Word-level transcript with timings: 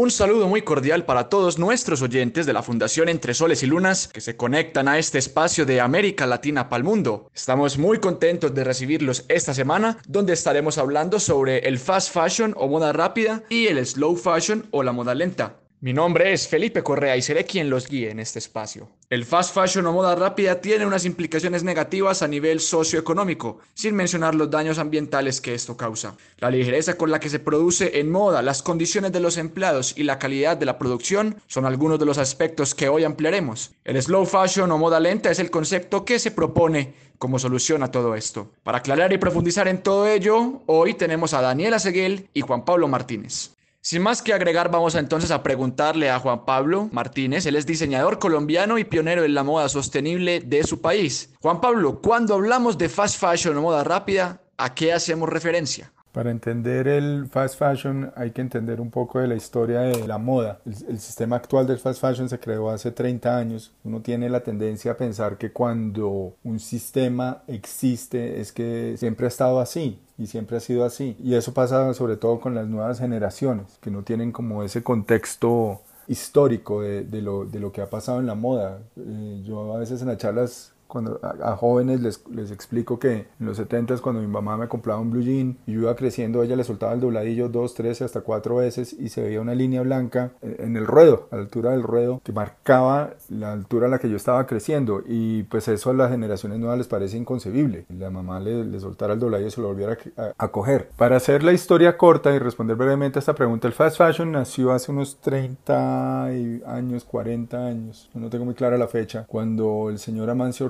Un 0.00 0.12
saludo 0.12 0.46
muy 0.46 0.62
cordial 0.62 1.04
para 1.04 1.28
todos 1.28 1.58
nuestros 1.58 2.02
oyentes 2.02 2.46
de 2.46 2.52
la 2.52 2.62
Fundación 2.62 3.08
Entre 3.08 3.34
Soles 3.34 3.64
y 3.64 3.66
Lunas 3.66 4.06
que 4.06 4.20
se 4.20 4.36
conectan 4.36 4.86
a 4.86 4.96
este 4.96 5.18
espacio 5.18 5.66
de 5.66 5.80
América 5.80 6.24
Latina 6.24 6.68
para 6.68 6.78
el 6.78 6.84
mundo. 6.84 7.28
Estamos 7.34 7.78
muy 7.78 7.98
contentos 7.98 8.54
de 8.54 8.62
recibirlos 8.62 9.24
esta 9.26 9.54
semana, 9.54 9.98
donde 10.06 10.34
estaremos 10.34 10.78
hablando 10.78 11.18
sobre 11.18 11.66
el 11.66 11.80
fast 11.80 12.12
fashion 12.12 12.54
o 12.56 12.68
moda 12.68 12.92
rápida 12.92 13.42
y 13.48 13.66
el 13.66 13.84
slow 13.84 14.14
fashion 14.14 14.68
o 14.70 14.84
la 14.84 14.92
moda 14.92 15.16
lenta. 15.16 15.56
Mi 15.80 15.92
nombre 15.92 16.32
es 16.32 16.48
Felipe 16.48 16.82
Correa 16.82 17.16
y 17.16 17.22
seré 17.22 17.44
quien 17.44 17.70
los 17.70 17.86
guíe 17.86 18.10
en 18.10 18.18
este 18.18 18.40
espacio. 18.40 18.88
El 19.10 19.24
fast 19.24 19.54
fashion 19.54 19.86
o 19.86 19.92
moda 19.92 20.16
rápida 20.16 20.60
tiene 20.60 20.84
unas 20.84 21.04
implicaciones 21.04 21.62
negativas 21.62 22.20
a 22.20 22.26
nivel 22.26 22.58
socioeconómico, 22.58 23.60
sin 23.74 23.94
mencionar 23.94 24.34
los 24.34 24.50
daños 24.50 24.80
ambientales 24.80 25.40
que 25.40 25.54
esto 25.54 25.76
causa. 25.76 26.16
La 26.38 26.50
ligereza 26.50 26.94
con 26.94 27.12
la 27.12 27.20
que 27.20 27.30
se 27.30 27.38
produce 27.38 28.00
en 28.00 28.10
moda, 28.10 28.42
las 28.42 28.60
condiciones 28.60 29.12
de 29.12 29.20
los 29.20 29.36
empleados 29.36 29.94
y 29.96 30.02
la 30.02 30.18
calidad 30.18 30.56
de 30.56 30.66
la 30.66 30.78
producción 30.78 31.36
son 31.46 31.64
algunos 31.64 32.00
de 32.00 32.06
los 32.06 32.18
aspectos 32.18 32.74
que 32.74 32.88
hoy 32.88 33.04
ampliaremos. 33.04 33.70
El 33.84 34.02
slow 34.02 34.26
fashion 34.26 34.72
o 34.72 34.78
moda 34.78 34.98
lenta 34.98 35.30
es 35.30 35.38
el 35.38 35.52
concepto 35.52 36.04
que 36.04 36.18
se 36.18 36.32
propone 36.32 36.92
como 37.18 37.38
solución 37.38 37.84
a 37.84 37.92
todo 37.92 38.16
esto. 38.16 38.50
Para 38.64 38.78
aclarar 38.78 39.12
y 39.12 39.18
profundizar 39.18 39.68
en 39.68 39.80
todo 39.80 40.08
ello, 40.08 40.60
hoy 40.66 40.94
tenemos 40.94 41.34
a 41.34 41.40
Daniela 41.40 41.78
Seguel 41.78 42.28
y 42.34 42.40
Juan 42.40 42.64
Pablo 42.64 42.88
Martínez. 42.88 43.52
Sin 43.88 44.02
más 44.02 44.20
que 44.20 44.34
agregar, 44.34 44.70
vamos 44.70 44.94
entonces 44.96 45.30
a 45.30 45.42
preguntarle 45.42 46.10
a 46.10 46.18
Juan 46.18 46.44
Pablo 46.44 46.90
Martínez. 46.92 47.46
Él 47.46 47.56
es 47.56 47.64
diseñador 47.64 48.18
colombiano 48.18 48.76
y 48.76 48.84
pionero 48.84 49.24
en 49.24 49.32
la 49.32 49.44
moda 49.44 49.70
sostenible 49.70 50.40
de 50.40 50.62
su 50.64 50.82
país. 50.82 51.32
Juan 51.40 51.62
Pablo, 51.62 52.02
cuando 52.02 52.34
hablamos 52.34 52.76
de 52.76 52.90
fast 52.90 53.18
fashion 53.18 53.56
o 53.56 53.62
moda 53.62 53.84
rápida, 53.84 54.42
¿a 54.58 54.74
qué 54.74 54.92
hacemos 54.92 55.30
referencia? 55.30 55.90
Para 56.12 56.30
entender 56.30 56.86
el 56.86 57.28
fast 57.30 57.58
fashion 57.58 58.12
hay 58.14 58.32
que 58.32 58.42
entender 58.42 58.78
un 58.78 58.90
poco 58.90 59.20
de 59.20 59.28
la 59.28 59.36
historia 59.36 59.80
de 59.80 60.06
la 60.06 60.18
moda. 60.18 60.60
El, 60.66 61.00
sistema 61.00 61.36
actual 61.36 61.66
del 61.66 61.78
fast 61.78 62.02
fashion 62.02 62.28
se 62.28 62.38
creó 62.38 62.68
hace 62.68 62.90
30 62.90 63.38
años. 63.38 63.72
Uno 63.84 64.02
tiene 64.02 64.28
la 64.28 64.40
tendencia 64.40 64.92
a 64.92 64.96
pensar 64.98 65.38
que 65.38 65.50
cuando 65.50 66.34
un 66.44 66.60
sistema 66.60 67.42
existe 67.46 68.38
es 68.38 68.52
que 68.52 68.96
siempre 68.98 69.24
ha 69.24 69.28
estado 69.28 69.60
así 69.60 69.98
y 70.18 70.26
siempre 70.26 70.56
ha 70.56 70.60
sido 70.60 70.84
así. 70.84 71.16
Y 71.22 71.34
eso 71.34 71.54
pasa 71.54 71.94
sobre 71.94 72.16
todo 72.16 72.40
con 72.40 72.54
las 72.54 72.66
nuevas 72.66 72.98
generaciones 72.98 73.78
que 73.80 73.90
no 73.90 74.02
tienen 74.02 74.32
como 74.32 74.62
ese 74.62 74.82
contexto 74.82 75.80
histórico 76.08 76.82
de, 76.82 77.22
lo, 77.22 77.44
de 77.44 77.60
lo, 77.60 77.70
que 77.70 77.80
ha 77.80 77.88
pasado 77.88 78.18
en 78.18 78.26
la 78.26 78.34
moda. 78.34 78.80
Eh, 78.96 79.42
yo 79.44 79.74
a 79.74 79.78
veces 79.78 80.02
en 80.02 80.08
las 80.08 80.18
charlas 80.18 80.72
cuando 80.88 81.20
a, 81.22 81.56
jóvenes 81.56 82.00
les, 82.00 82.26
les, 82.28 82.50
explico 82.50 82.98
que 82.98 83.26
en 83.38 83.46
los 83.46 83.58
70 83.58 83.88
cuando 83.98 84.20
mi 84.20 84.26
mamá 84.26 84.56
me 84.56 84.68
compraba 84.68 85.00
un 85.00 85.10
blue 85.10 85.22
jean 85.22 85.56
y 85.66 85.74
yo 85.74 85.82
iba 85.82 85.94
creciendo, 85.94 86.42
ella 86.42 86.56
le 86.56 86.64
soltaba 86.64 86.92
el 86.92 87.00
dobladillo 87.00 87.48
dos, 87.48 87.74
tres, 87.74 88.02
hasta 88.02 88.22
cuatro 88.22 88.56
veces 88.56 88.92
y 88.92 89.08
se 89.08 89.22
veía 89.22 89.40
una 89.40 89.54
línea 89.54 89.82
blanca 89.82 90.32
en 90.42 90.76
el 90.76 90.86
ruedo, 90.86 91.28
a 91.30 91.36
la 91.36 91.42
altura 91.42 91.70
del 91.70 91.82
ruedo, 91.82 92.20
que 92.24 92.32
marcaba 92.32 93.14
la 93.28 93.52
altura 93.52 93.86
a 93.86 93.90
la 93.90 93.98
que 93.98 94.10
yo 94.10 94.16
estaba 94.16 94.46
creciendo 94.46 95.02
y 95.06 95.44
pues 95.44 95.68
eso 95.68 95.90
a 95.90 95.94
las 95.94 96.10
generaciones 96.10 96.58
nuevas 96.58 96.78
les 96.78 96.88
parece 96.88 97.16
inconcebible. 97.16 97.86
La 97.88 98.10
mamá 98.10 98.40
le, 98.40 98.64
le 98.64 98.80
soltara 98.80 99.14
el 99.14 99.20
dobladillo 99.20 99.48
y 99.48 99.52
se 99.52 99.60
lo 99.60 99.68
volviera 99.68 99.96
a, 100.16 100.32
a, 100.36 100.48
coger. 100.48 100.90
Para 100.96 101.16
hacer 101.16 101.42
la 101.42 101.52
historia 101.52 101.96
corta 101.96 102.34
y 102.34 102.38
responder 102.38 102.76
brevemente 102.76 103.18
a 103.18 103.20
esta 103.20 103.34
pregunta, 103.34 103.68
el 103.68 103.74
fast 103.74 103.98
fashion 103.98 104.32
nació 104.32 104.72
hace 104.72 104.90
unos 104.90 105.18
30 105.20 106.24
años, 106.24 107.04
40 107.04 107.66
años, 107.66 108.10
no 108.14 108.28
tengo 108.30 108.44
muy 108.44 108.54
clara 108.54 108.76
la 108.76 108.88
fecha, 108.88 109.24
cuando 109.26 109.90
el 109.90 109.98
señor 109.98 110.30
Amancio 110.30 110.66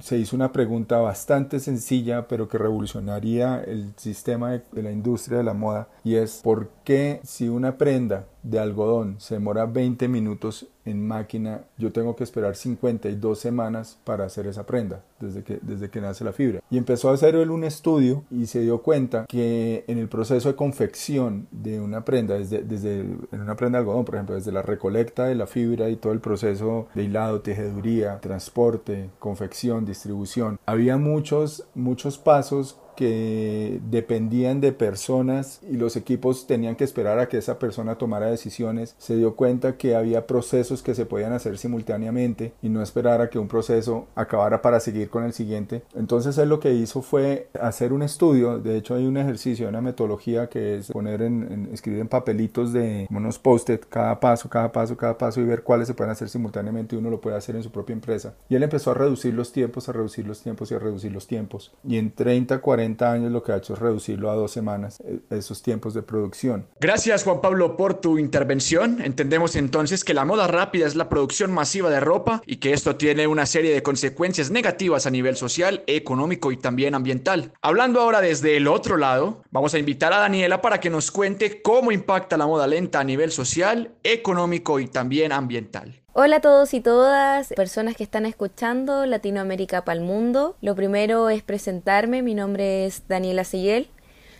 Se 0.00 0.18
hizo 0.18 0.36
una 0.36 0.52
pregunta 0.52 0.98
bastante 0.98 1.60
sencilla 1.60 2.28
pero 2.28 2.48
que 2.48 2.58
revolucionaría 2.58 3.60
el 3.60 3.92
sistema 3.96 4.50
de, 4.50 4.82
la 4.82 4.90
industria 4.90 5.38
de 5.38 5.44
la 5.44 5.54
moda 5.54 5.88
y 6.04 6.16
es 6.16 6.40
¿por 6.42 6.70
qué 6.84 7.20
si 7.24 7.48
una 7.48 7.76
prenda 7.76 8.26
de 8.42 8.58
algodón 8.58 9.16
se 9.18 9.34
demora 9.34 9.66
20 9.66 10.08
minutos 10.08 10.66
en 10.84 11.06
máquina, 11.06 11.64
yo 11.76 11.92
tengo 11.92 12.16
que 12.16 12.24
esperar 12.24 12.56
52 12.56 13.38
semanas 13.38 13.98
para 14.04 14.24
hacer 14.24 14.46
esa 14.46 14.64
prenda, 14.64 15.02
desde 15.20 15.42
que, 15.44 15.58
desde 15.60 15.90
que 15.90 16.00
nace 16.00 16.24
la 16.24 16.32
fibra. 16.32 16.60
Y 16.70 16.78
empezó 16.78 17.10
a 17.10 17.14
hacer 17.14 17.34
él 17.34 17.50
un 17.50 17.64
estudio 17.64 18.24
y 18.30 18.46
se 18.46 18.60
dio 18.60 18.82
cuenta 18.82 19.26
que 19.26 19.84
en 19.86 19.98
el 19.98 20.08
proceso 20.08 20.48
de 20.48 20.56
confección 20.56 21.46
de 21.50 21.80
una 21.80 22.04
prenda, 22.04 22.38
desde, 22.38 22.62
desde 22.62 23.00
en 23.00 23.40
una 23.40 23.54
prenda 23.56 23.78
de 23.78 23.82
algodón, 23.82 24.04
por 24.06 24.14
ejemplo, 24.14 24.34
desde 24.34 24.52
la 24.52 24.62
recolecta 24.62 25.26
de 25.26 25.34
la 25.34 25.46
fibra 25.46 25.90
y 25.90 25.96
todo 25.96 26.12
el 26.12 26.20
proceso 26.20 26.88
de 26.94 27.04
hilado, 27.04 27.42
tejeduría, 27.42 28.18
transporte, 28.20 29.10
confección, 29.18 29.84
distribución, 29.84 30.58
había 30.64 30.96
muchos, 30.96 31.66
muchos 31.74 32.16
pasos 32.16 32.78
que 32.98 33.78
dependían 33.92 34.60
de 34.60 34.72
personas 34.72 35.60
y 35.70 35.76
los 35.76 35.94
equipos 35.94 36.48
tenían 36.48 36.74
que 36.74 36.82
esperar 36.82 37.20
a 37.20 37.28
que 37.28 37.38
esa 37.38 37.60
persona 37.60 37.94
tomara 37.94 38.26
decisiones, 38.26 38.96
se 38.98 39.14
dio 39.14 39.36
cuenta 39.36 39.76
que 39.76 39.94
había 39.94 40.26
procesos 40.26 40.82
que 40.82 40.96
se 40.96 41.06
podían 41.06 41.32
hacer 41.32 41.58
simultáneamente 41.58 42.54
y 42.60 42.70
no 42.70 42.82
esperar 42.82 43.20
a 43.20 43.30
que 43.30 43.38
un 43.38 43.46
proceso 43.46 44.08
acabara 44.16 44.62
para 44.62 44.80
seguir 44.80 45.10
con 45.10 45.22
el 45.22 45.32
siguiente. 45.32 45.82
Entonces 45.94 46.38
él 46.38 46.48
lo 46.48 46.58
que 46.58 46.74
hizo 46.74 47.00
fue 47.00 47.46
hacer 47.60 47.92
un 47.92 48.02
estudio, 48.02 48.58
de 48.58 48.76
hecho 48.76 48.96
hay 48.96 49.06
un 49.06 49.16
ejercicio, 49.16 49.68
una 49.68 49.80
metodología 49.80 50.48
que 50.48 50.78
es 50.78 50.90
poner 50.90 51.22
en, 51.22 51.68
escribir 51.72 52.00
en 52.00 52.08
papelitos 52.08 52.72
de 52.72 53.06
unos 53.10 53.38
post-it 53.38 53.84
cada 53.88 54.18
paso, 54.18 54.48
cada 54.48 54.72
paso, 54.72 54.96
cada 54.96 55.16
paso 55.16 55.40
y 55.40 55.44
ver 55.44 55.62
cuáles 55.62 55.86
se 55.86 55.94
pueden 55.94 56.10
hacer 56.10 56.28
simultáneamente 56.28 56.96
y 56.96 56.98
uno 56.98 57.10
lo 57.10 57.20
puede 57.20 57.36
hacer 57.36 57.54
en 57.54 57.62
su 57.62 57.70
propia 57.70 57.92
empresa. 57.92 58.34
Y 58.48 58.56
él 58.56 58.64
empezó 58.64 58.90
a 58.90 58.94
reducir 58.94 59.34
los 59.34 59.52
tiempos, 59.52 59.88
a 59.88 59.92
reducir 59.92 60.26
los 60.26 60.42
tiempos 60.42 60.72
y 60.72 60.74
a 60.74 60.80
reducir 60.80 61.12
los 61.12 61.28
tiempos. 61.28 61.72
Y 61.84 61.98
en 61.98 62.10
30, 62.10 62.58
40 62.58 62.87
años 62.96 63.32
lo 63.32 63.42
que 63.42 63.52
ha 63.52 63.56
hecho 63.56 63.74
es 63.74 63.78
reducirlo 63.78 64.30
a 64.30 64.34
dos 64.34 64.50
semanas 64.50 65.00
eh, 65.04 65.20
esos 65.30 65.62
tiempos 65.62 65.94
de 65.94 66.02
producción. 66.02 66.66
Gracias 66.80 67.24
Juan 67.24 67.40
Pablo 67.40 67.76
por 67.76 67.94
tu 67.94 68.18
intervención. 68.18 69.00
Entendemos 69.02 69.56
entonces 69.56 70.04
que 70.04 70.14
la 70.14 70.24
moda 70.24 70.46
rápida 70.46 70.86
es 70.86 70.96
la 70.96 71.08
producción 71.08 71.52
masiva 71.52 71.90
de 71.90 72.00
ropa 72.00 72.42
y 72.46 72.56
que 72.56 72.72
esto 72.72 72.96
tiene 72.96 73.26
una 73.26 73.46
serie 73.46 73.72
de 73.72 73.82
consecuencias 73.82 74.50
negativas 74.50 75.06
a 75.06 75.10
nivel 75.10 75.36
social, 75.36 75.82
económico 75.86 76.52
y 76.52 76.56
también 76.56 76.94
ambiental. 76.94 77.52
Hablando 77.62 78.00
ahora 78.00 78.20
desde 78.20 78.56
el 78.56 78.68
otro 78.68 78.96
lado, 78.96 79.42
vamos 79.50 79.74
a 79.74 79.78
invitar 79.78 80.12
a 80.12 80.18
Daniela 80.18 80.60
para 80.60 80.80
que 80.80 80.90
nos 80.90 81.10
cuente 81.10 81.62
cómo 81.62 81.92
impacta 81.92 82.36
la 82.36 82.46
moda 82.46 82.66
lenta 82.66 83.00
a 83.00 83.04
nivel 83.04 83.30
social, 83.30 83.92
económico 84.02 84.80
y 84.80 84.86
también 84.86 85.32
ambiental. 85.32 86.02
Hola 86.20 86.38
a 86.38 86.40
todos 86.40 86.74
y 86.74 86.80
todas, 86.80 87.52
personas 87.54 87.94
que 87.94 88.02
están 88.02 88.26
escuchando 88.26 89.06
Latinoamérica 89.06 89.84
para 89.84 90.00
el 90.00 90.04
mundo. 90.04 90.56
Lo 90.60 90.74
primero 90.74 91.30
es 91.30 91.44
presentarme, 91.44 92.22
mi 92.22 92.34
nombre 92.34 92.86
es 92.86 93.06
Daniela 93.06 93.44
Seguel, 93.44 93.88